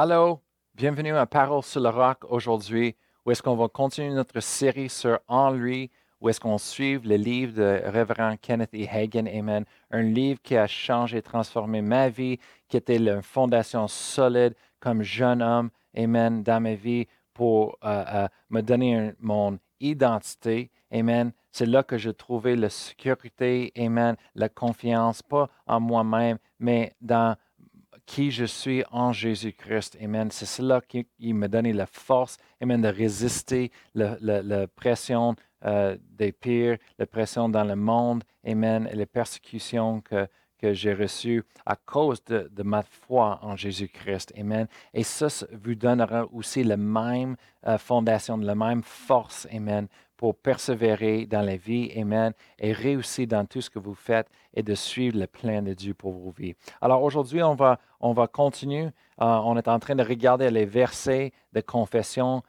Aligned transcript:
Allô, 0.00 0.40
bienvenue 0.76 1.16
à 1.16 1.26
Parole 1.26 1.64
sur 1.64 1.80
le 1.80 1.88
roc 1.88 2.18
aujourd'hui, 2.28 2.94
où 3.26 3.32
est-ce 3.32 3.42
qu'on 3.42 3.56
va 3.56 3.66
continuer 3.66 4.14
notre 4.14 4.38
série 4.38 4.88
sur 4.88 5.18
En 5.26 5.52
où 5.52 6.28
est-ce 6.28 6.38
qu'on 6.38 6.56
suit 6.56 7.00
le 7.00 7.16
livre 7.16 7.54
de 7.54 7.82
Révérend 7.84 8.36
Kenneth 8.40 8.72
E. 8.74 8.86
Hagan, 8.88 9.26
Amen. 9.26 9.64
Un 9.90 10.02
livre 10.02 10.38
qui 10.40 10.56
a 10.56 10.68
changé, 10.68 11.20
transformé 11.20 11.82
ma 11.82 12.10
vie, 12.10 12.38
qui 12.68 12.76
était 12.76 12.98
une 12.98 13.22
fondation 13.22 13.88
solide 13.88 14.54
comme 14.78 15.02
jeune 15.02 15.42
homme, 15.42 15.70
Amen, 15.96 16.44
dans 16.44 16.62
ma 16.62 16.74
vie 16.74 17.08
pour 17.34 17.76
euh, 17.82 18.04
euh, 18.06 18.28
me 18.50 18.60
donner 18.60 19.14
mon 19.18 19.58
identité, 19.80 20.70
Amen. 20.92 21.32
C'est 21.50 21.66
là 21.66 21.82
que 21.82 21.98
je 21.98 22.10
trouvais 22.10 22.54
la 22.54 22.70
sécurité, 22.70 23.72
Amen, 23.76 24.14
la 24.36 24.48
confiance, 24.48 25.22
pas 25.22 25.48
en 25.66 25.80
moi-même, 25.80 26.38
mais 26.60 26.94
dans 27.00 27.36
qui 28.08 28.30
je 28.30 28.46
suis 28.46 28.82
en 28.90 29.12
Jésus-Christ. 29.12 29.98
Amen. 30.02 30.30
C'est 30.30 30.46
cela 30.46 30.80
qui, 30.80 31.06
me 31.20 31.46
donne 31.46 31.70
la 31.70 31.86
force, 31.86 32.38
Amen, 32.60 32.80
de 32.80 32.88
résister 32.88 33.70
la, 33.94 34.66
pression 34.66 35.36
euh, 35.66 35.96
des 36.18 36.32
pires, 36.32 36.78
la 36.98 37.04
pression 37.06 37.50
dans 37.50 37.64
le 37.64 37.76
monde, 37.76 38.24
Amen, 38.46 38.88
et 38.90 38.96
les 38.96 39.04
persécutions 39.04 40.00
que, 40.00 40.26
que 40.56 40.72
j'ai 40.72 40.94
reçues 40.94 41.44
à 41.66 41.76
cause 41.76 42.24
de, 42.24 42.62
ma 42.62 42.82
foi 42.82 43.40
en 43.42 43.56
Jésus-Christ. 43.56 44.32
Amen. 44.38 44.68
Et 44.94 45.02
ça, 45.02 45.28
vous 45.52 45.74
donnera 45.74 46.26
aussi 46.32 46.64
la 46.64 46.78
même 46.78 47.36
euh, 47.66 47.76
fondation, 47.76 48.38
la 48.38 48.54
même 48.54 48.82
force, 48.82 49.46
Amen, 49.52 49.86
pour 50.18 50.34
persévérer 50.34 51.26
dans 51.26 51.40
la 51.42 51.56
vie, 51.56 51.90
Amen, 51.96 52.32
et 52.58 52.72
réussir 52.72 53.28
dans 53.28 53.46
tout 53.46 53.60
ce 53.62 53.70
que 53.70 53.78
vous 53.78 53.94
faites 53.94 54.28
et 54.52 54.64
de 54.64 54.74
suivre 54.74 55.16
le 55.16 55.28
plan 55.28 55.62
de 55.62 55.72
Dieu 55.72 55.94
pour 55.94 56.12
vos 56.12 56.30
vies. 56.30 56.54
Alors 56.82 57.02
aujourd'hui, 57.04 57.40
on 57.42 57.54
va, 57.54 57.78
on 58.00 58.12
va 58.12 58.26
continuer. 58.26 58.86
Euh, 58.86 58.90
on 59.44 59.56
est 59.56 59.68
en 59.68 59.78
train 59.78 59.94
de 59.94 60.02
regarder 60.02 60.50
les 60.50 60.66
versets 60.66 61.32
de 61.52 61.60
confession 61.60 62.42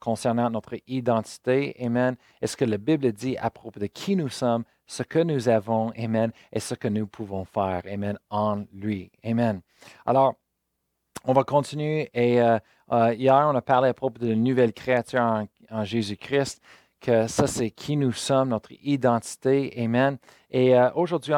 concernant 0.00 0.50
notre 0.50 0.76
identité, 0.88 1.76
Amen, 1.78 2.16
et 2.40 2.46
ce 2.46 2.56
que 2.56 2.64
la 2.64 2.78
Bible 2.78 3.12
dit 3.12 3.36
à 3.36 3.50
propos 3.50 3.78
de 3.78 3.86
qui 3.86 4.16
nous 4.16 4.30
sommes, 4.30 4.64
ce 4.86 5.02
que 5.02 5.18
nous 5.18 5.48
avons, 5.48 5.92
Amen, 5.98 6.32
et 6.52 6.58
ce 6.58 6.74
que 6.74 6.88
nous 6.88 7.06
pouvons 7.06 7.44
faire, 7.44 7.82
Amen, 7.86 8.18
en 8.30 8.64
lui. 8.72 9.12
Amen. 9.22 9.60
Alors, 10.06 10.36
on 11.24 11.34
va 11.34 11.44
continuer. 11.44 12.10
Et 12.14 12.40
euh, 12.40 12.58
euh, 12.92 13.14
hier, 13.14 13.34
on 13.34 13.54
a 13.54 13.60
parlé 13.60 13.90
à 13.90 13.94
propos 13.94 14.18
de 14.18 14.28
la 14.28 14.36
nouvelle 14.36 14.72
créature 14.72 15.20
en, 15.20 15.46
en 15.70 15.84
Jésus-Christ 15.84 16.62
que 17.00 17.26
ça, 17.26 17.46
c'est 17.46 17.70
qui 17.70 17.96
nous 17.96 18.12
sommes, 18.12 18.50
notre 18.50 18.72
identité. 18.82 19.72
Amen. 19.82 20.18
Et 20.50 20.76
euh, 20.76 20.90
aujourd'hui, 20.94 21.32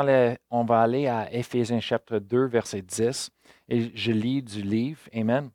on, 0.51 0.65
va 0.65 0.83
aller 0.83 1.07
à 1.07 1.33
Éphésiens 1.33 1.81
chapitre 1.81 2.19
2, 2.19 2.47
verset 2.47 2.83
10. 2.83 3.31
Et 3.69 3.91
je 3.95 4.13
lis 4.13 4.43
du 4.43 4.63
livre. 4.63 5.01
Amen. 5.15 5.51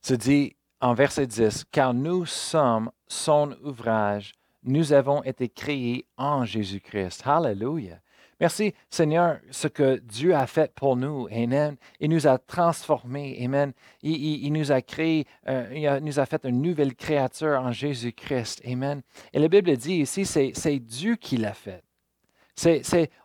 Se 0.00 0.14
dit 0.14 0.56
en 0.80 0.94
verset 0.94 1.26
10, 1.26 1.64
car 1.70 1.94
nous 1.94 2.26
sommes 2.26 2.90
son 3.08 3.56
ouvrage, 3.62 4.32
nous 4.62 4.92
avons 4.92 5.22
été 5.22 5.48
créés 5.48 6.06
en 6.16 6.44
Jésus-Christ. 6.44 7.22
Hallelujah. 7.24 8.00
Merci 8.38 8.74
Seigneur, 8.90 9.38
ce 9.50 9.66
que 9.66 9.98
Dieu 9.98 10.34
a 10.34 10.46
fait 10.46 10.72
pour 10.74 10.96
nous. 10.96 11.26
Amen. 11.28 11.76
Il 12.00 12.10
nous 12.10 12.26
a 12.26 12.36
transformés. 12.36 13.38
Amen. 13.42 13.72
Il, 14.02 14.52
nous 14.52 14.72
a 14.72 14.82
créé, 14.82 15.26
euh, 15.48 15.66
il 15.74 16.04
nous 16.04 16.20
a 16.20 16.26
fait 16.26 16.44
une 16.44 16.60
nouvelle 16.60 16.94
créature 16.94 17.58
en 17.60 17.72
Jésus-Christ. 17.72 18.62
Amen. 18.66 19.00
Et 19.32 19.38
la 19.38 19.48
Bible 19.48 19.74
dit 19.76 20.00
ici, 20.00 20.26
c'est 20.26 20.78
Dieu 20.78 21.16
qui 21.16 21.38
l'a 21.38 21.54
fait. 21.54 21.82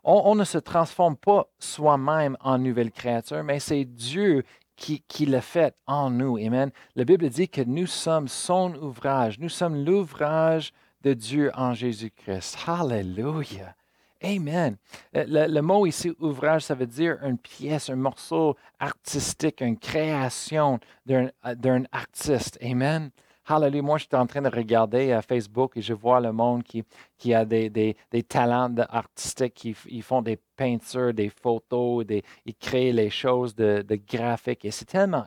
On, 0.03 0.35
ne 0.35 0.43
se 0.45 0.57
transforme 0.57 1.17
pas 1.17 1.47
soi-même 1.59 2.37
en 2.39 2.57
nouvelle 2.57 2.91
créature, 2.91 3.43
mais 3.43 3.59
c'est 3.59 3.85
Dieu 3.85 4.43
qui, 4.77 5.03
qui 5.07 5.25
l'a 5.25 5.41
fait 5.41 5.75
en 5.87 6.09
nous. 6.09 6.37
Amen. 6.37 6.71
La 6.95 7.03
Bible 7.03 7.29
dit 7.29 7.49
que 7.49 7.61
nous 7.61 7.87
sommes 7.87 8.29
son 8.29 8.75
ouvrage. 8.75 9.39
Nous 9.39 9.49
sommes 9.49 9.83
l'ouvrage 9.83 10.71
de 11.03 11.13
Dieu 11.13 11.51
en 11.53 11.73
Jésus-Christ. 11.73 12.57
Hallelujah. 12.65 13.75
Amen. 14.23 14.77
Euh, 15.15 15.47
le, 15.47 15.61
mot 15.61 15.85
ici, 15.85 16.11
ouvrage, 16.19 16.63
ça 16.63 16.75
veut 16.75 16.85
dire 16.85 17.17
une 17.23 17.37
pièce, 17.37 17.89
un 17.89 17.95
morceau 17.95 18.55
artistique, 18.79 19.61
une 19.61 19.77
création 19.77 20.79
d'un 21.05 21.29
euh, 21.45 21.83
artiste. 21.91 22.57
Amen. 22.61 23.09
Hallelujah. 23.45 23.81
Moi, 23.81 23.97
je 23.97 24.03
suis 24.03 24.15
en 24.15 24.27
train 24.27 24.43
de 24.43 24.49
regarder 24.49 25.11
à 25.11 25.17
euh, 25.17 25.21
Facebook 25.21 25.75
et 25.75 25.81
je 25.81 25.93
vois 25.93 26.19
le 26.19 26.31
monde 26.31 26.63
qui, 26.63 26.83
qui 27.17 27.33
a 27.33 27.45
des, 27.45 27.69
des, 27.69 27.97
des 28.11 28.23
talents 28.23 28.73
artistiques, 28.89 29.55
qui 29.55 29.75
ils 29.87 30.03
font 30.03 30.21
des 30.21 30.37
peintures, 30.55 31.13
des 31.13 31.29
photos, 31.29 32.05
des, 32.05 32.23
ils 32.45 32.55
créent 32.55 32.93
les 32.93 33.09
choses 33.09 33.55
de, 33.55 33.81
de 33.81 33.95
graphiques. 33.95 34.65
Et 34.65 34.71
c'est 34.71 34.85
tellement 34.85 35.25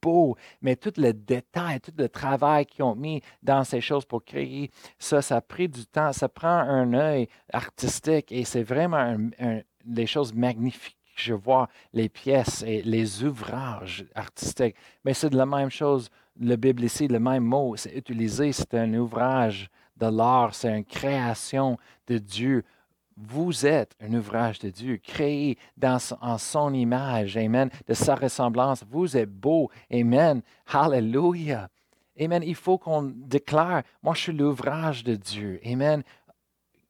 beau, 0.00 0.36
mais 0.60 0.76
tout 0.76 0.92
le 0.96 1.12
détail, 1.12 1.80
tout 1.80 1.92
le 1.96 2.08
travail 2.08 2.66
qu'ils 2.66 2.84
ont 2.84 2.94
mis 2.94 3.22
dans 3.42 3.64
ces 3.64 3.80
choses 3.80 4.04
pour 4.04 4.24
créer 4.24 4.70
ça, 4.98 5.22
ça 5.22 5.36
a 5.36 5.40
pris 5.40 5.68
du 5.68 5.86
temps, 5.86 6.12
ça 6.12 6.28
prend 6.28 6.48
un 6.48 6.92
œil 6.94 7.28
artistique 7.52 8.32
et 8.32 8.44
c'est 8.44 8.62
vraiment 8.62 9.16
des 9.84 10.06
choses 10.06 10.34
magnifiques. 10.34 10.98
Je 11.14 11.34
vois 11.34 11.68
les 11.92 12.08
pièces 12.08 12.62
et 12.66 12.82
les 12.82 13.22
ouvrages 13.22 14.06
artistiques, 14.14 14.76
mais 15.04 15.12
c'est 15.12 15.30
de 15.30 15.36
la 15.36 15.46
même 15.46 15.70
chose. 15.70 16.08
La 16.40 16.56
Bible 16.56 16.84
ici, 16.84 17.06
le 17.06 17.20
même 17.20 17.44
mot, 17.44 17.76
c'est 17.76 17.94
utilisé, 17.94 18.52
c'est 18.52 18.74
un 18.74 18.94
ouvrage 18.94 19.68
de 19.98 20.06
l'art, 20.06 20.54
c'est 20.54 20.74
une 20.74 20.84
création 20.84 21.76
de 22.06 22.16
Dieu 22.16 22.64
vous 23.16 23.66
êtes 23.66 23.94
un 24.00 24.12
ouvrage 24.14 24.58
de 24.58 24.70
Dieu, 24.70 24.96
créé 24.96 25.58
en 26.20 26.38
son 26.38 26.72
image, 26.72 27.36
Amen, 27.36 27.70
de 27.86 27.94
sa 27.94 28.14
ressemblance. 28.14 28.84
Vous 28.88 29.16
êtes 29.16 29.30
beau, 29.30 29.70
Amen. 29.92 30.42
Hallelujah. 30.66 31.68
Amen. 32.20 32.42
Il 32.44 32.54
faut 32.54 32.78
qu'on 32.78 33.02
déclare, 33.02 33.82
moi 34.02 34.14
je 34.14 34.20
suis 34.20 34.32
l'ouvrage 34.32 35.02
de 35.04 35.14
Dieu, 35.14 35.60
Amen, 35.64 36.02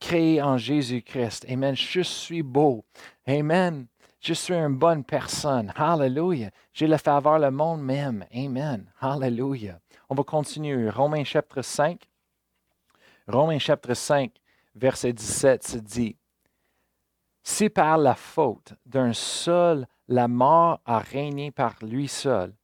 créé 0.03 0.43
en 0.43 0.59
Jésus-Christ. 0.59 1.47
Amen. 1.49 1.77
Je 1.77 2.01
suis 2.01 2.43
beau. 2.43 2.85
Amen. 3.27 3.87
Je 4.21 4.35
suis 4.35 4.55
une 4.55 4.77
bonne 4.77 5.05
personne. 5.05 5.73
Hallelujah. 5.77 6.51
J'ai 6.73 6.87
la 6.87 6.99
faveur, 6.99 7.39
le 7.39 7.51
monde 7.51 7.83
même. 7.83 8.25
Amen. 8.35 8.85
Hallelujah. 9.01 9.79
On 10.09 10.15
va 10.15 10.23
continuer. 10.25 10.91
Romains 10.91 11.25
chapitre 11.25 11.63
5. 11.63 12.01
Romains 13.29 13.59
chapitre 13.59 13.95
5 13.95 14.33
verset 14.75 15.13
17 15.13 15.67
se 15.67 15.79
dit, 15.79 16.17
Si 17.43 17.69
par 17.69 17.99
la 17.99 18.15
faute 18.15 18.75
d'un 18.87 19.13
seul 19.13 19.87
la 20.09 20.29
mort 20.29 20.81
a 20.85 20.99
régné 20.99 21.51
par 21.51 21.77
lui 21.83 22.09
seul, 22.09 22.55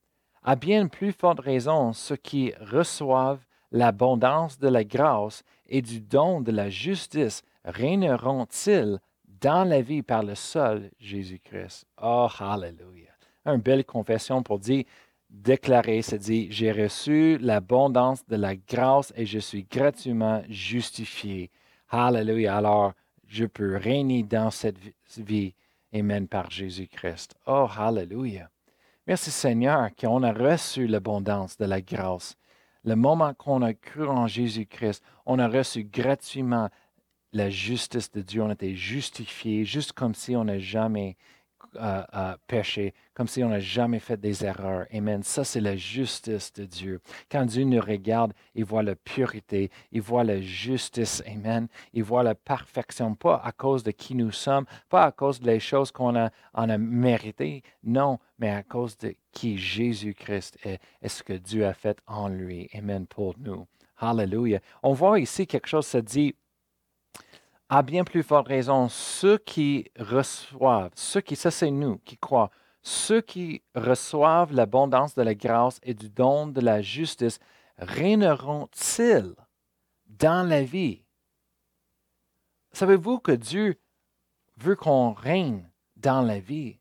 à 0.43 0.57
bien 0.57 0.89
plus 0.89 1.13
forte 1.13 1.41
raison 1.41 1.93
ceux 1.93 2.17
qui 2.17 2.53
reçoivent 2.61 3.45
l'abondance 3.71 4.59
de 4.59 4.69
la 4.69 4.85
grâce 4.85 5.43
et 5.67 5.83
du 5.83 6.01
don 6.01 6.41
de 6.41 6.53
la 6.53 6.71
justice 6.71 7.43
régneront-ils 7.65 8.99
dans 9.27 9.65
la 9.65 9.83
vie 9.83 10.03
par 10.03 10.23
le 10.23 10.35
seul 10.35 10.91
Jésus-Christ? 10.99 11.87
Oh, 12.03 12.29
hallelujah. 12.39 13.13
Une 13.45 13.61
belle 13.61 13.85
confession 13.85 14.43
pour 14.43 14.59
dire, 14.59 14.85
déclarer, 15.31 16.03
c'est 16.03 16.19
dire, 16.19 16.49
j'ai 16.51 16.73
reçu 16.73 17.39
l'abondance 17.39 18.27
de 18.27 18.37
la 18.37 18.57
grâce 18.57 19.13
et 19.17 19.27
je 19.27 19.39
suis 19.39 19.65
gratuitement 19.65 20.43
justifié 20.49 21.51
Hallelujah. 21.91 22.57
Alors, 22.57 22.93
je 23.27 23.45
peux 23.45 23.77
régner 23.77 24.23
dans 24.23 24.51
cette 24.51 24.79
vie. 25.17 25.55
Amen 25.95 26.29
par 26.29 26.51
Jésus-Christ. 26.51 27.35
Oh, 27.47 27.67
hallelujah. 27.77 28.51
Merci 29.07 29.31
Seigneur 29.31 29.89
qu'on 29.99 30.23
a 30.23 30.33
reçu 30.33 30.87
l'abondance 30.87 31.57
de 31.57 31.65
la 31.65 31.81
grâce. 31.81 32.37
Le 32.85 32.95
moment 32.95 33.33
qu'on 33.33 33.63
a 33.63 33.73
cru 33.73 34.07
en 34.07 34.27
Jésus-Christ, 34.27 35.03
on 35.25 35.39
a 35.39 35.49
reçu 35.49 35.85
gratuitement 35.85 36.69
la 37.33 37.49
justice 37.49 38.13
de 38.13 38.21
Dieu. 38.21 38.43
On 38.43 38.51
a 38.51 38.53
été 38.53 38.75
justifié, 38.75 39.65
juste 39.65 39.93
comme 39.93 40.15
si 40.15 40.37
on 40.37 40.45
n'a 40.45 40.59
jamais 40.59 41.17
péché, 42.47 42.95
comme 43.15 43.29
si 43.29 43.43
on 43.43 43.49
n'a 43.49 43.61
jamais 43.61 43.99
fait 43.99 44.19
des 44.19 44.45
erreurs. 44.45 44.87
Amen. 44.93 45.23
Ça, 45.23 45.45
c'est 45.45 45.61
la 45.61 45.77
justice 45.77 46.53
de 46.53 46.65
Dieu. 46.65 47.01
Quand 47.31 47.45
Dieu 47.45 47.65
nous 47.65 47.81
regarde, 47.81 48.33
il 48.55 48.65
voit 48.65 48.83
la 48.83 48.95
pureté, 48.95 49.71
il 49.93 50.01
voit 50.01 50.25
la 50.25 50.41
justice. 50.41 51.23
Amen. 51.27 51.69
Il 51.93 52.05
voit 52.05 52.23
la 52.23 52.35
perfection, 52.35 53.15
pas 53.15 53.41
à 53.45 53.53
cause 53.53 53.83
de 53.83 53.91
qui 53.91 54.15
nous 54.15 54.33
sommes, 54.33 54.67
pas 54.89 55.05
à 55.05 55.13
cause 55.13 55.41
des 55.41 55.61
choses 55.61 55.91
qu'on 55.91 56.17
a, 56.17 56.31
on 56.55 56.69
a 56.69 56.79
méritées, 56.79 57.63
non, 57.85 58.19
mais 58.39 58.51
à 58.51 58.63
cause 58.63 58.97
de 58.99 59.15
qui 59.33 59.59
Jésus-Christ 59.59 60.59
est 60.65 60.81
et 61.03 61.09
ce 61.09 61.23
que 61.23 61.33
Dieu 61.33 61.67
a 61.67 61.75
fait 61.75 61.99
en 62.07 62.29
lui. 62.29 62.69
Amen 62.75 63.07
pour 63.07 63.35
nous. 63.39 63.67
Hallelujah. 64.01 64.61
On 64.83 64.93
voit 64.93 65.19
ici 65.19 65.47
quelque 65.47 65.67
chose, 65.67 65.87
ça 65.87 66.01
dit, 66.01 66.35
à 67.69 67.83
bien 67.83 68.05
plus 68.05 68.23
forte 68.23 68.49
raison, 68.49 68.89
ceux 68.89 69.39
qui 69.39 69.91
reçoivent, 69.99 70.93
ceux 70.95 71.21
qui, 71.21 71.37
ça 71.37 71.51
c'est 71.51 71.71
nous 71.71 71.99
qui 71.99 72.17
croient, 72.17 72.51
ceux 72.83 73.21
qui 73.21 73.63
reçoivent 73.75 74.53
l'abondance 74.53 75.15
de 75.15 75.23
la 75.23 75.35
grâce 75.35 75.79
et 75.83 75.95
du 75.95 76.09
don 76.09 76.47
de 76.47 76.61
la 76.61 76.81
justice, 76.81 77.39
régneront-ils 77.77 79.35
dans 80.07 80.49
la 80.49 80.63
vie? 80.63 81.05
Savez-vous 82.73 83.19
que 83.19 83.33
Dieu 83.33 83.79
veut 84.57 84.77
qu'on 84.77 85.13
règne 85.13 85.69
dans 85.97 86.23
la 86.23 86.39
vie? 86.39 86.79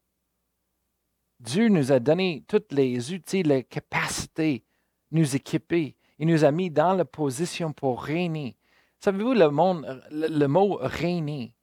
Dieu 1.39 1.68
nous 1.68 1.92
a 1.92 2.00
donné 2.00 2.44
tous 2.48 2.63
les 2.72 3.13
outils, 3.13 3.44
les 3.44 3.63
capacités, 3.63 4.63
nous 5.12 5.36
équiper. 5.36 5.95
Il 6.18 6.28
nous 6.28 6.44
a 6.44 6.51
mis 6.51 6.72
dans 6.72 6.94
la 6.94 7.06
position 7.06 7.74
pour 7.74 8.04
régner. 8.04 8.56
Savez-vous, 8.99 9.33
le, 9.33 10.47
mot 10.47 10.77
régner, 10.81 11.53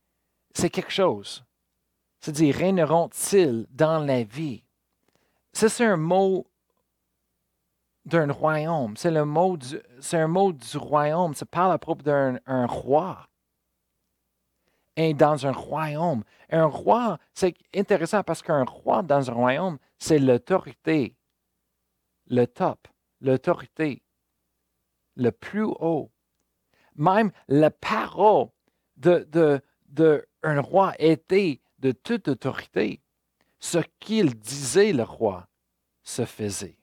c'est 0.54 0.70
quelque 0.70 0.92
chose. 0.92 1.44
C'est-à-dire, 2.20 2.54
régneront-ils 2.54 3.66
dans 3.70 3.98
la 3.98 4.22
vie? 4.22 4.62
c'est 5.52 5.84
un 5.84 5.96
mot 5.96 6.46
d'un 8.04 8.30
royaume. 8.30 8.96
C'est 8.96 9.16
un 9.16 9.24
mot 9.24 9.56
du 10.52 10.76
royaume. 10.76 11.34
Ça 11.34 11.46
parle 11.46 11.72
à 11.72 11.78
propos 11.78 12.02
d'un 12.02 12.66
roi. 12.66 13.28
Et 14.96 15.12
dans 15.12 15.46
un 15.46 15.52
royaume. 15.52 16.22
Un 16.50 16.66
roi, 16.66 17.18
c'est 17.32 17.54
intéressant 17.74 18.22
parce 18.22 18.42
qu'un 18.42 18.64
roi 18.64 19.02
dans 19.02 19.28
un 19.30 19.34
royaume, 19.34 19.78
c'est 19.98 20.18
l'autorité, 20.18 21.16
le 22.26 22.46
top, 22.46 22.86
l'autorité, 23.20 24.02
le 25.16 25.32
plus 25.32 25.64
haut. 25.64 26.10
Même 26.96 27.32
la 27.48 27.70
parole 27.70 28.48
de, 28.96 29.26
de, 29.30 29.60
de 29.88 30.26
un 30.42 30.60
roi 30.60 30.94
était 30.98 31.60
de 31.78 31.92
toute 31.92 32.28
autorité. 32.28 33.00
Ce 33.60 33.78
qu'il 33.98 34.34
disait, 34.34 34.92
le 34.92 35.04
roi, 35.04 35.48
se 36.02 36.24
faisait. 36.24 36.76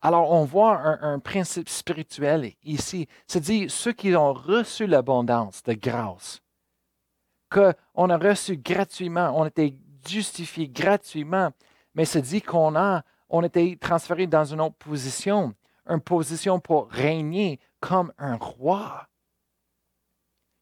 Alors, 0.00 0.30
on 0.30 0.44
voit 0.44 0.78
un, 1.02 1.18
principe 1.18 1.68
spirituel 1.68 2.52
ici. 2.62 3.08
C'est-à-dire, 3.26 3.70
ceux 3.70 3.92
qui 3.92 4.14
ont 4.14 4.32
reçu 4.32 4.86
l'abondance 4.86 5.62
de 5.64 5.72
grâce, 5.74 6.40
qu'on 7.50 8.10
a 8.10 8.18
reçu 8.18 8.56
gratuitement, 8.56 9.32
on 9.34 9.44
a 9.44 9.48
été 9.48 9.76
justifié 10.06 10.68
gratuitement, 10.68 11.50
mais 11.94 12.04
c'est 12.04 12.22
dit 12.22 12.42
qu'on 12.42 12.76
a, 12.76 13.02
a 13.30 13.42
été 13.44 13.76
transféré 13.76 14.26
dans 14.26 14.44
une 14.44 14.60
autre 14.60 14.76
position, 14.76 15.54
une 15.86 16.00
position 16.00 16.60
pour 16.60 16.88
régner 16.90 17.58
comme 17.80 18.12
un 18.18 18.36
roi. 18.36 19.08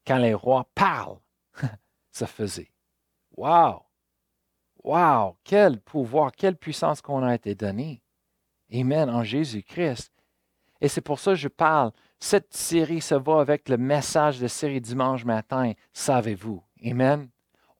Quand 0.06 0.18
les 0.18 0.34
rois 0.34 0.68
parlent, 0.74 1.18
ça 2.12 2.26
faisait. 2.26 2.72
Wow! 3.36 3.82
Wow! 4.84 5.36
Quel 5.42 5.80
pouvoir, 5.80 6.32
quelle 6.32 6.56
puissance 6.56 7.00
qu'on 7.00 7.22
a 7.24 7.34
été 7.34 7.54
donné. 7.54 8.02
Amen, 8.72 9.10
en 9.10 9.24
Jésus-Christ. 9.24 10.12
Et 10.80 10.88
c'est 10.88 11.00
pour 11.00 11.18
ça 11.18 11.32
que 11.32 11.36
je 11.36 11.48
parle. 11.48 11.92
Cette 12.18 12.54
série 12.54 13.00
se 13.00 13.14
va 13.14 13.40
avec 13.40 13.68
le 13.68 13.76
message 13.76 14.38
de 14.38 14.48
série 14.48 14.80
dimanche 14.80 15.24
matin. 15.24 15.72
Savez-vous? 15.92 16.62
Amen. 16.84 17.28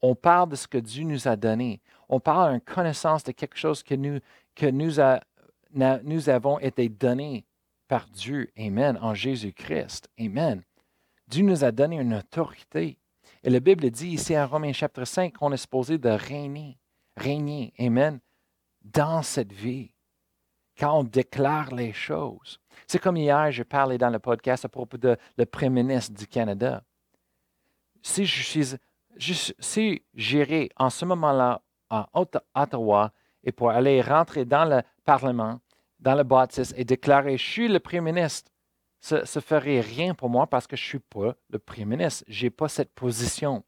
On 0.03 0.15
parle 0.15 0.51
de 0.51 0.57
ce 0.57 0.69
que 0.69 0.79
Dieu 0.79 1.05
nous 1.05 1.27
a 1.29 1.37
donné. 1.37 1.81
On 2.09 2.21
parle 2.21 2.53
d'une 2.53 2.61
connaissance 2.61 3.25
de 3.25 3.33
quelque 3.33 3.57
chose 3.57 3.83
que 3.83 3.95
nous, 3.95 4.21
que 4.55 4.67
nous, 4.67 4.95
nous 6.05 6.29
avons 6.29 6.59
été 6.59 6.89
donné 6.89 7.45
par 7.89 8.07
Dieu. 8.09 8.51
Amen. 8.59 8.99
En 9.01 9.15
Jésus-Christ. 9.15 10.09
Amen. 10.21 10.63
Dieu 11.29 11.45
nous 11.45 11.65
a 11.65 11.73
donné 11.73 11.97
une 11.97 12.15
autorité. 12.15 12.99
Et 13.43 13.51
la 13.51 13.61
Bible 13.61 13.91
dit 13.91 14.09
ici 14.09 14.39
en 14.39 14.47
Romains 14.47 14.73
chapitre 14.73 15.05
5 15.05 15.35
qu'on 15.35 15.53
est 15.53 15.57
supposé 15.57 15.99
de 15.99 16.09
régner. 16.09 16.79
Régner. 17.17 17.73
Amen. 17.79 18.21
Dans 18.83 19.23
cette 19.23 19.53
vie 19.53 19.93
quand 20.79 20.99
on 20.99 21.05
déclare 21.05 21.75
les 21.75 21.93
choses. 21.93 22.61
C'est 22.87 22.99
comme 22.99 23.17
hier, 23.17 23.51
j'ai 23.51 23.65
parlé 23.65 23.99
dans 23.99 24.11
le 24.11 24.19
podcast 24.19 24.65
à 24.65 24.69
propos 24.69 24.99
de 24.99 25.17
le 25.37 25.47
Premier 25.47 25.83
ministre 25.83 26.15
du 26.15 26.27
Canada. 26.27 26.83
Si 28.03 28.27
je 28.27 28.43
suis, 28.43 28.77
si 29.59 30.03
j'irai 30.15 30.71
en 30.77 30.91
ce 30.91 31.05
moment-là 31.05 31.63
à 31.89 32.09
Ottawa 32.55 33.13
et 33.43 33.53
pour 33.53 33.71
aller 33.71 34.01
rentrer 34.03 34.45
dans 34.45 34.65
le 34.65 34.83
Parlement, 35.05 35.61
dans 36.01 36.15
le 36.15 36.23
bâtisse 36.23 36.75
et 36.77 36.85
déclarer 36.85 37.37
je 37.39 37.45
suis 37.45 37.69
le 37.69 37.81
Premier 37.81 38.13
ministre, 38.13 38.51
ça 39.01 39.21
ne 39.21 39.41
ferait 39.41 39.81
rien 39.81 40.15
pour 40.15 40.29
moi 40.29 40.47
parce 40.47 40.67
que 40.67 40.77
je 40.77 40.83
ne 40.83 40.89
suis 40.89 40.99
pas 40.99 41.35
le 41.51 41.59
Premier 41.59 41.97
ministre. 41.97 42.25
Je 42.29 42.47
n'ai 42.47 42.51
pas 42.51 42.69
cette 42.69 42.93
position. 42.95 43.65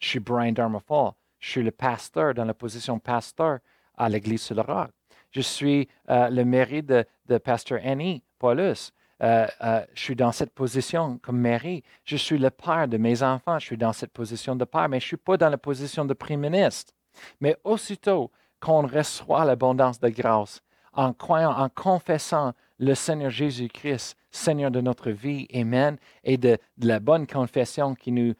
Je 0.00 0.08
suis 0.08 0.20
Brian 0.20 0.52
Darmafall. 0.52 1.12
Je 1.38 1.50
suis 1.50 1.62
le 1.62 1.70
pasteur 1.70 2.34
dans 2.34 2.44
la 2.44 2.54
position 2.54 2.98
pasteur 2.98 3.60
à 3.96 4.08
l'Église 4.08 4.42
sur 4.42 4.54
le 4.54 4.62
roc. 4.62 4.90
Je 5.30 5.40
suis 5.40 5.88
euh, 6.10 6.28
le 6.28 6.44
mairie 6.44 6.82
de, 6.82 7.04
Pasteur 7.44 7.80
Annie 7.84 8.22
Paulus. 8.38 8.92
Euh, 9.22 9.46
euh, 9.62 9.84
je 9.94 10.00
suis 10.00 10.16
dans 10.16 10.32
cette 10.32 10.52
position 10.54 11.18
comme 11.18 11.38
mairie. 11.38 11.82
Je 12.04 12.16
suis 12.16 12.38
le 12.38 12.50
père 12.50 12.88
de 12.88 12.96
mes 12.96 13.22
enfants. 13.22 13.58
Je 13.58 13.66
suis 13.66 13.78
dans 13.78 13.92
cette 13.92 14.12
position 14.12 14.56
de 14.56 14.64
père, 14.64 14.88
mais 14.88 15.00
je 15.00 15.06
ne 15.06 15.08
suis 15.08 15.16
pas 15.16 15.36
dans 15.36 15.48
la 15.48 15.58
position 15.58 16.04
de 16.04 16.14
premier 16.14 16.50
ministre. 16.50 16.92
Mais 17.40 17.56
aussitôt 17.64 18.30
qu'on 18.60 18.86
reçoit 18.86 19.44
l'abondance 19.44 20.00
de 20.00 20.08
grâce, 20.08 20.60
en 20.96 21.12
croyant, 21.12 21.52
en 21.52 21.68
confessant 21.68 22.52
le 22.78 22.94
Seigneur 22.94 23.30
Jésus-Christ, 23.30 24.16
Seigneur 24.30 24.70
de 24.70 24.80
notre 24.80 25.10
vie, 25.10 25.46
Amen, 25.54 25.96
et 26.24 26.36
de, 26.36 26.58
la 26.78 27.00
bonne 27.00 27.26
confession 27.26 27.94
qui 27.94 28.12
nous, 28.12 28.34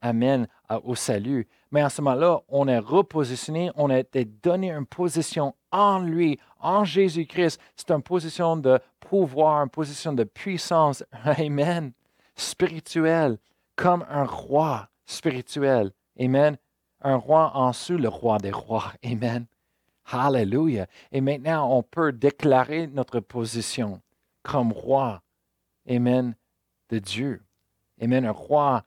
amène 0.00 0.46
au 0.84 0.94
salut. 0.94 1.48
Mais 1.72 1.82
en 1.82 1.88
ce 1.88 2.00
moment-là, 2.02 2.40
on 2.48 2.68
est 2.68 2.78
repositionné, 2.78 3.70
on 3.74 3.90
a 3.90 3.98
été 3.98 4.24
donné 4.24 4.70
une 4.70 4.86
position 4.86 5.54
en 5.72 5.98
lui, 5.98 6.38
en 6.60 6.84
Jésus-Christ. 6.84 7.60
C'est 7.74 7.90
une 7.90 8.02
position 8.02 8.56
de 8.56 8.78
pouvoir, 9.00 9.62
une 9.62 9.70
position 9.70 10.12
de 10.12 10.24
puissance, 10.24 11.04
Amen, 11.24 11.92
spirituelle, 12.36 13.38
comme 13.74 14.04
un 14.08 14.24
roi 14.24 14.88
spirituel. 15.04 15.90
Amen. 16.18 16.56
Un 17.02 17.16
roi 17.16 17.50
en 17.54 17.70
dessous, 17.70 17.98
le 17.98 18.08
roi 18.08 18.38
des 18.38 18.52
rois. 18.52 18.92
Amen. 19.04 19.46
Hallelujah. 20.10 20.86
Et 21.12 21.20
maintenant, 21.20 21.76
on 21.76 21.82
peut 21.82 22.12
déclarer 22.12 22.86
notre 22.86 23.20
position 23.20 24.00
comme 24.42 24.72
roi. 24.72 25.22
Amen. 25.88 26.34
De 26.90 26.98
Dieu. 26.98 27.42
Amen. 28.00 28.24
Un 28.24 28.32
roi 28.32 28.84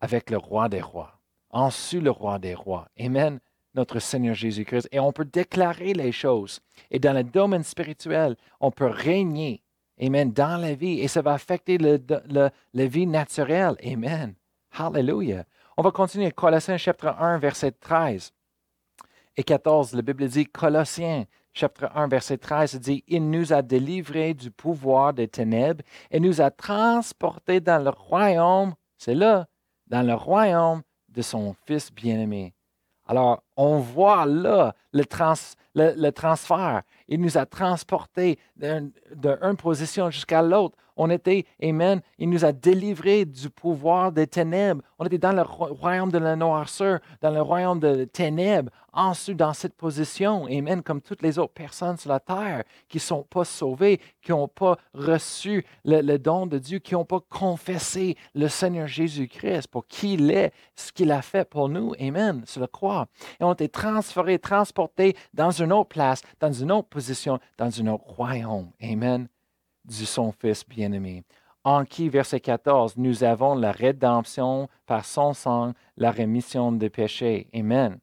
avec 0.00 0.30
le 0.30 0.36
roi 0.36 0.68
des 0.68 0.82
rois. 0.82 1.20
En 1.50 1.68
dessous, 1.68 2.00
le 2.00 2.10
roi 2.10 2.38
des 2.38 2.54
rois. 2.54 2.88
Amen 2.98 3.40
notre 3.74 3.98
Seigneur 3.98 4.34
Jésus-Christ. 4.34 4.88
Et 4.92 5.00
on 5.00 5.12
peut 5.12 5.24
déclarer 5.24 5.94
les 5.94 6.12
choses. 6.12 6.60
Et 6.90 6.98
dans 6.98 7.12
le 7.12 7.24
domaine 7.24 7.64
spirituel, 7.64 8.36
on 8.60 8.70
peut 8.70 8.86
régner. 8.86 9.62
Amen. 10.00 10.32
Dans 10.32 10.60
la 10.60 10.74
vie. 10.74 11.00
Et 11.00 11.08
ça 11.08 11.22
va 11.22 11.32
affecter 11.32 11.78
la 11.78 12.88
vie 12.88 13.06
naturelle. 13.06 13.76
Amen. 13.84 14.34
Hallelujah. 14.72 15.44
On 15.76 15.82
va 15.82 15.90
continuer. 15.90 16.30
Colossiens 16.30 16.76
chapitre 16.76 17.14
1, 17.18 17.38
verset 17.38 17.72
13 17.72 18.32
et 19.36 19.42
14. 19.42 19.94
La 19.94 20.02
Bible 20.02 20.26
dit 20.28 20.46
Colossiens 20.46 21.24
chapitre 21.52 21.90
1, 21.94 22.08
verset 22.08 22.38
13 22.38 22.80
dit 22.80 23.04
Il 23.08 23.30
nous 23.30 23.52
a 23.52 23.62
délivrés 23.62 24.34
du 24.34 24.50
pouvoir 24.50 25.14
des 25.14 25.28
ténèbres 25.28 25.82
et 26.10 26.20
nous 26.20 26.40
a 26.40 26.50
transportés 26.50 27.60
dans 27.60 27.82
le 27.82 27.90
royaume. 27.90 28.74
C'est 28.98 29.14
là, 29.14 29.46
dans 29.86 30.02
le 30.02 30.14
royaume 30.14 30.82
de 31.08 31.22
son 31.22 31.54
Fils 31.66 31.92
bien-aimé. 31.92 32.54
Alors, 33.06 33.42
on 33.56 33.78
voit 33.78 34.26
là 34.26 34.74
le, 34.92 35.04
transfert. 36.10 36.82
Il 37.08 37.20
nous 37.20 37.38
a 37.38 37.46
transportés 37.46 38.38
d'une 38.56 38.92
position 39.56 40.10
jusqu'à 40.10 40.42
l'autre. 40.42 40.76
On 40.96 41.10
était, 41.10 41.44
Amen, 41.62 42.00
il 42.18 42.30
nous 42.30 42.44
a 42.44 42.52
délivrés 42.52 43.24
du 43.24 43.50
pouvoir 43.50 44.12
des 44.12 44.28
ténèbres. 44.28 44.82
On 44.98 45.04
était 45.04 45.18
dans 45.18 45.32
le 45.32 45.42
royaume 45.42 46.12
de 46.12 46.18
la 46.18 46.36
noirceur, 46.36 47.00
dans 47.20 47.30
le 47.30 47.42
royaume 47.42 47.80
de 47.80 48.04
ténèbres, 48.04 48.70
ensuite 48.92 49.36
dans 49.36 49.52
cette 49.52 49.74
position, 49.74 50.46
Amen, 50.46 50.82
comme 50.82 51.00
toutes 51.00 51.22
les 51.22 51.38
autres 51.38 51.52
personnes 51.52 51.96
sur 51.96 52.10
la 52.10 52.20
terre 52.20 52.62
qui 52.88 52.98
ne 52.98 53.02
sont 53.02 53.22
pas 53.22 53.44
sauvées, 53.44 54.00
qui 54.22 54.30
n'ont 54.30 54.46
pas 54.46 54.76
reçu 54.94 55.66
le, 55.84 56.16
don 56.16 56.46
de 56.46 56.58
Dieu, 56.58 56.78
qui 56.78 56.94
n'ont 56.94 57.04
pas 57.04 57.20
confessé 57.28 58.16
le 58.34 58.46
Seigneur 58.46 58.86
Jésus-Christ 58.86 59.66
pour 59.68 59.86
qui 59.88 60.14
il 60.14 60.30
est, 60.30 60.52
ce 60.76 60.92
qu'il 60.92 61.10
a 61.10 61.22
fait 61.22 61.48
pour 61.48 61.68
nous, 61.68 61.92
Amen, 61.98 62.44
sur 62.46 62.60
la 62.60 62.68
croix. 62.68 63.06
On 63.44 63.52
été 63.52 63.68
transférés, 63.68 64.38
transportés 64.38 65.16
dans 65.32 65.50
une 65.50 65.72
autre 65.72 65.90
place, 65.90 66.22
dans 66.40 66.52
une 66.52 66.72
autre 66.72 66.88
position, 66.88 67.38
dans 67.58 67.80
un 67.80 67.86
autre 67.86 68.04
royaume, 68.06 68.70
Amen 68.82 69.28
du 69.84 70.06
son 70.06 70.32
Fils 70.32 70.66
bien-aimé, 70.66 71.24
en 71.62 71.84
qui, 71.84 72.08
verset 72.08 72.40
14, 72.40 72.96
nous 72.96 73.24
avons 73.24 73.54
la 73.54 73.72
rédemption 73.72 74.68
par 74.86 75.04
son 75.04 75.32
sang, 75.32 75.72
la 75.96 76.10
rémission 76.10 76.72
des 76.72 76.90
péchés. 76.90 77.48
Amen. 77.54 77.98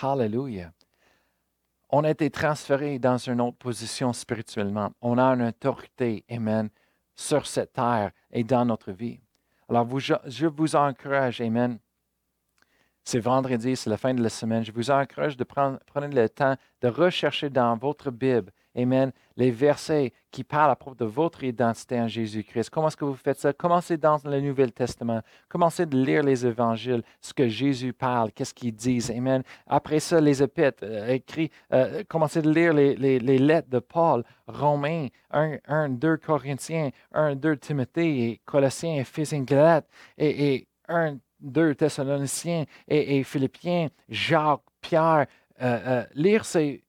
Hallelujah. 0.00 0.72
On 1.90 2.04
a 2.04 2.10
été 2.10 2.30
transféré 2.30 2.98
dans 2.98 3.18
une 3.18 3.40
autre 3.40 3.56
position 3.58 4.12
spirituellement. 4.12 4.90
On 5.00 5.16
a 5.18 5.24
une 5.24 5.42
autorité, 5.42 6.24
Amen, 6.30 6.68
sur 7.14 7.46
cette 7.46 7.74
terre 7.74 8.10
et 8.32 8.42
dans 8.42 8.64
notre 8.64 8.92
vie. 8.92 9.20
Alors, 9.68 9.86
je 9.98 10.46
vous 10.46 10.76
encourage, 10.76 11.40
Amen. 11.40 11.78
C'est 13.04 13.20
vendredi, 13.20 13.76
c'est 13.76 13.90
la 13.90 13.98
fin 13.98 14.14
de 14.14 14.22
la 14.22 14.30
semaine. 14.30 14.64
Je 14.64 14.72
vous 14.72 14.90
encourage 14.90 15.36
de 15.36 15.44
prendre, 15.44 15.78
le 15.94 16.28
temps 16.28 16.56
de 16.80 16.88
rechercher 16.88 17.50
dans 17.50 17.76
votre 17.76 18.10
Bible 18.10 18.50
Amen, 18.76 19.12
les 19.36 19.52
versets 19.52 20.12
qui 20.32 20.42
parlent 20.42 20.72
à 20.72 20.74
propos 20.74 20.96
de 20.96 21.04
votre 21.04 21.44
identité 21.44 22.00
en 22.00 22.08
Jésus-Christ. 22.08 22.70
Comment 22.70 22.88
est-ce 22.88 22.96
que 22.96 23.04
vous 23.04 23.14
faites 23.14 23.38
ça? 23.38 23.52
Commencez 23.52 23.96
dans 23.96 24.18
le 24.24 24.40
Nouveau 24.40 24.66
Testament. 24.66 25.22
Commencez 25.48 25.86
de 25.86 25.96
lire 25.96 26.24
les 26.24 26.44
évangiles, 26.44 27.04
ce 27.20 27.32
que 27.32 27.46
Jésus 27.46 27.92
parle, 27.92 28.32
qu'est-ce 28.32 28.52
qu'ils 28.52 28.74
disent. 28.74 29.12
Amen. 29.12 29.44
Après 29.68 30.00
ça, 30.00 30.20
les 30.20 30.42
épîtres, 30.42 30.82
euh, 30.82 31.06
écrits, 31.06 31.52
euh, 31.72 32.02
commencez 32.08 32.42
de 32.42 32.50
lire 32.52 32.72
les, 32.72 33.18
lettres 33.20 33.70
de 33.70 33.78
Paul, 33.78 34.24
Romains, 34.48 35.06
1, 35.30 35.58
1, 35.68 35.88
2 35.90 36.16
Corinthiens, 36.16 36.90
1, 37.12 37.36
2 37.36 37.56
Timothée, 37.56 38.40
Colossiens, 38.44 38.96
Éphésiens, 38.96 39.42
Galates, 39.42 39.88
et, 40.18 40.54
et 40.54 40.68
1, 40.88 41.18
2 41.44 41.74
Thessaloniciens 41.74 42.64
et, 42.88 43.22
Philippiens, 43.22 43.88
Jacques, 44.08 44.62
Pierre, 44.80 45.26
euh, 45.62 45.78
euh, 45.86 46.04
lire 46.14 46.44
ces, 46.44 46.82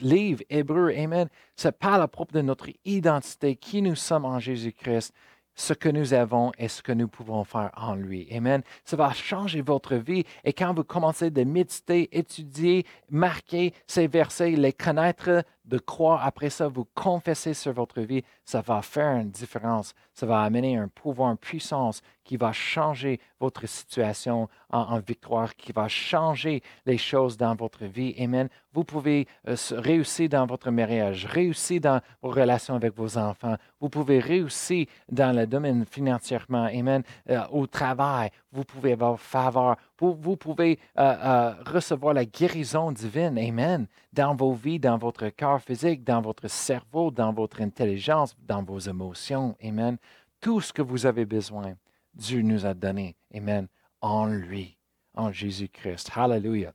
livres 0.00 0.42
hébreux, 0.50 0.92
Amen, 0.96 1.28
ça 1.54 1.70
parle 1.70 2.02
à 2.02 2.08
propos 2.08 2.34
de 2.34 2.42
notre 2.42 2.68
identité, 2.84 3.54
qui 3.56 3.82
nous 3.82 3.94
sommes 3.94 4.24
en 4.24 4.40
Jésus-Christ, 4.40 5.14
ce 5.54 5.74
que 5.74 5.88
nous 5.88 6.14
avons 6.14 6.52
et 6.58 6.68
ce 6.68 6.82
que 6.82 6.92
nous 6.92 7.08
pouvons 7.08 7.44
faire 7.44 7.70
en 7.76 7.94
lui. 7.94 8.26
Amen. 8.34 8.62
Ça 8.84 8.96
va 8.96 9.12
changer 9.12 9.60
votre 9.60 9.94
vie. 9.96 10.24
Et 10.44 10.52
quand 10.52 10.72
vous 10.72 10.84
commencez 10.84 11.30
de 11.30 11.44
méditer, 11.44 12.08
étudier, 12.16 12.86
marquer 13.10 13.74
ces 13.86 14.06
versets, 14.06 14.52
les 14.52 14.72
connaître, 14.72 15.44
de 15.70 15.78
croire 15.78 16.26
après 16.26 16.50
ça, 16.50 16.66
vous 16.66 16.86
confesser 16.94 17.54
sur 17.54 17.72
votre 17.72 18.00
vie, 18.00 18.24
ça 18.44 18.60
va 18.60 18.82
faire 18.82 19.16
une 19.16 19.30
différence. 19.30 19.94
Ça 20.14 20.26
va 20.26 20.42
amener 20.42 20.76
un 20.76 20.88
pouvoir, 20.88 21.30
une 21.30 21.38
puissance 21.38 22.02
qui 22.24 22.36
va 22.36 22.52
changer 22.52 23.20
votre 23.38 23.66
situation 23.66 24.48
en, 24.70 24.98
victoire, 24.98 25.54
qui 25.54 25.72
va 25.72 25.88
changer 25.88 26.62
les 26.86 26.98
choses 26.98 27.36
dans 27.36 27.54
votre 27.54 27.84
vie. 27.84 28.14
Amen. 28.18 28.48
Vous 28.72 28.84
pouvez 28.84 29.26
euh, 29.48 29.56
réussir 29.72 30.28
dans 30.28 30.46
votre 30.46 30.70
mariage, 30.70 31.26
réussir 31.26 31.80
dans 31.80 32.00
vos 32.20 32.30
relations 32.30 32.74
avec 32.74 32.96
vos 32.96 33.16
enfants. 33.16 33.56
Vous 33.80 33.88
pouvez 33.88 34.18
réussir 34.18 34.86
dans 35.08 35.34
le 35.34 35.46
domaine 35.46 35.84
financièrement. 35.86 36.64
Amen. 36.64 37.02
Euh, 37.30 37.40
au 37.50 37.66
travail, 37.66 38.30
vous 38.52 38.64
pouvez 38.64 38.92
avoir 38.92 39.18
faveur. 39.18 39.76
Vous, 40.00 40.36
pouvez 40.36 40.78
euh, 40.98 41.02
euh, 41.02 41.54
recevoir 41.66 42.14
la 42.14 42.24
guérison 42.24 42.90
divine. 42.90 43.38
Amen. 43.38 43.86
Dans 44.12 44.34
vos 44.34 44.54
vies, 44.54 44.80
dans 44.80 44.96
votre 44.96 45.28
corps 45.28 45.60
physique, 45.60 46.04
dans 46.04 46.22
votre 46.22 46.48
cerveau, 46.48 47.10
dans 47.10 47.32
votre 47.32 47.60
intelligence, 47.60 48.34
dans 48.46 48.62
vos 48.62 48.78
émotions. 48.78 49.56
Amen. 49.62 49.98
Tout 50.40 50.62
ce 50.62 50.72
que 50.72 50.82
vous 50.82 51.04
avez 51.04 51.26
besoin, 51.26 51.74
Dieu 52.14 52.40
nous 52.40 52.64
a 52.64 52.72
donné. 52.72 53.14
Amen. 53.34 53.68
En 54.00 54.26
lui, 54.26 54.78
en 55.14 55.30
Jésus-Christ. 55.30 56.10
Hallelujah. 56.16 56.72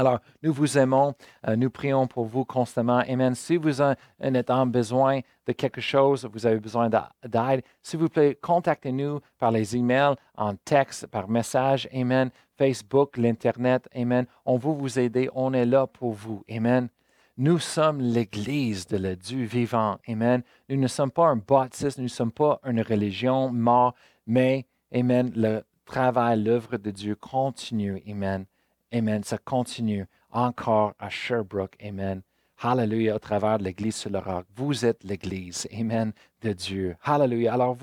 Alors, 0.00 0.20
nous 0.42 0.54
vous 0.54 0.78
aimons, 0.78 1.14
euh, 1.46 1.56
nous 1.56 1.68
prions 1.68 2.06
pour 2.06 2.24
vous 2.24 2.46
constamment. 2.46 3.02
Amen. 3.06 3.34
Si 3.34 3.58
vous 3.58 3.82
êtes 3.82 4.50
en 4.50 4.64
besoin 4.64 5.20
de 5.46 5.52
quelque 5.52 5.82
chose, 5.82 6.26
vous 6.32 6.46
avez 6.46 6.58
besoin 6.58 6.88
d'aide, 6.88 7.62
s'il 7.82 7.98
vous 7.98 8.08
plaît, 8.08 8.34
contactez-nous 8.40 9.20
par 9.38 9.50
les 9.50 9.76
emails, 9.76 10.14
en 10.38 10.54
texte, 10.54 11.06
par 11.08 11.28
message. 11.28 11.86
Amen. 11.94 12.30
Facebook, 12.56 13.18
l'Internet. 13.18 13.90
Amen. 13.94 14.24
On 14.46 14.56
veut 14.56 14.72
vous 14.72 14.98
aider. 14.98 15.28
On 15.34 15.52
est 15.52 15.66
là 15.66 15.86
pour 15.86 16.14
vous. 16.14 16.42
Amen. 16.50 16.88
Nous 17.36 17.58
sommes 17.58 18.00
l'Église 18.00 18.86
de 18.86 19.14
Dieu 19.14 19.44
vivant. 19.44 19.98
Amen. 20.08 20.42
Nous 20.70 20.76
ne 20.76 20.86
sommes 20.86 21.10
pas 21.10 21.26
un 21.26 21.36
baptiste, 21.36 21.98
nous 21.98 22.04
ne 22.04 22.08
sommes 22.08 22.32
pas 22.32 22.58
une 22.64 22.80
religion 22.80 23.52
morte, 23.52 23.98
mais, 24.26 24.64
Amen, 24.94 25.30
le 25.36 25.62
travail, 25.84 26.42
l'œuvre 26.42 26.78
de 26.78 26.90
Dieu 26.90 27.16
continue. 27.16 28.02
Amen. 28.08 28.46
Amen. 28.92 29.22
Ça 29.22 29.38
continue 29.38 30.06
encore 30.30 30.94
à 30.98 31.08
Sherbrooke. 31.08 31.76
Amen. 31.82 32.22
Hallelujah, 32.62 33.16
au 33.16 33.18
travers 33.18 33.58
de 33.58 33.64
l'Église 33.64 33.96
sur 33.96 34.10
le 34.10 34.18
roc. 34.18 34.44
Vous 34.54 34.84
êtes 34.84 35.02
l'Église, 35.02 35.66
Amen, 35.72 36.12
de 36.42 36.52
Dieu. 36.52 36.94
Hallelujah. 37.02 37.54
Alors, 37.54 37.74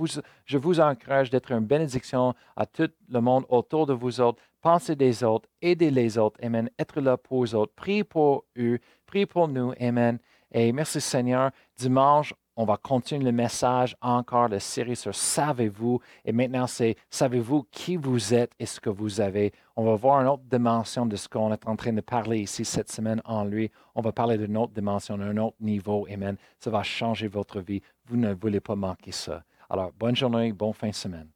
je 0.46 0.58
vous 0.60 0.80
encourage 0.80 1.32
d'être 1.32 1.52
une 1.52 1.66
bénédiction 1.66 2.36
à 2.56 2.68
tout 2.68 2.90
le 3.10 3.20
monde 3.20 3.44
autour 3.50 3.88
de 3.88 3.94
vous 3.94 4.22
autres. 4.22 4.40
Pensez 4.62 4.96
des 4.96 5.24
autres, 5.24 5.50
aidez 5.64 5.90
les 5.90 6.20
autres, 6.20 6.40
Amen. 6.44 6.70
Être 6.78 7.02
là 7.02 7.18
pour 7.18 7.44
les 7.44 7.56
autres. 7.56 7.74
Priez 7.76 8.04
pour 8.04 8.46
eux, 8.58 8.78
priez 9.08 9.26
pour 9.26 9.48
nous, 9.48 9.74
Amen. 9.82 10.20
Et 10.52 10.72
merci 10.72 11.02
Seigneur. 11.02 11.50
Dimanche, 11.76 12.36
on 12.58 12.66
va 12.66 12.76
continuer 12.76 13.24
le 13.24 13.32
message 13.32 13.96
encore 14.02 14.50
de 14.50 14.58
série 14.58 14.96
sur 14.96 15.14
Savez-vous. 15.14 16.00
Et 16.26 16.32
maintenant, 16.32 16.66
c'est 16.66 16.96
Savez-vous 17.12 17.68
qui 17.72 17.96
vous 17.96 18.34
êtes 18.34 18.52
et 18.60 18.66
ce 18.66 18.80
que 18.80 18.90
vous 18.90 19.22
avez. 19.22 19.54
On 19.76 19.86
va 19.86 19.96
voir 19.96 20.22
une 20.22 20.28
autre 20.28 20.44
dimension 20.50 21.06
de 21.06 21.16
ce 21.16 21.30
qu'on 21.30 21.54
est 21.54 21.68
en 21.68 21.76
train 21.76 21.94
de 21.94 22.02
parler 22.02 22.40
ici 22.40 22.66
cette 22.66 22.92
semaine 22.92 23.22
en 23.26 23.46
lui. 23.46 23.70
On 23.94 24.02
va 24.02 24.12
parler 24.12 24.40
d'une 24.40 24.58
autre 24.58 24.74
dimension, 24.74 25.20
d'un 25.20 25.38
autre 25.38 25.58
niveau. 25.60 26.08
Amen. 26.12 26.36
Ça 26.60 26.72
va 26.72 26.82
changer 26.82 27.28
votre 27.28 27.62
vie. 27.62 27.82
Vous 28.08 28.18
ne 28.18 28.34
voulez 28.34 28.60
pas 28.60 28.76
manquer 28.76 29.12
ça. 29.12 29.44
Alors, 29.70 29.92
bonne 29.98 30.16
journée, 30.16 30.52
bonne 30.52 30.74
fin 30.74 30.90
de 30.90 30.96
semaine. 30.96 31.30